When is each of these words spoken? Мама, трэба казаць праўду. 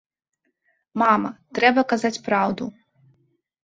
Мама, 1.03 1.29
трэба 1.61 1.81
казаць 1.95 2.15
праўду. 2.33 2.63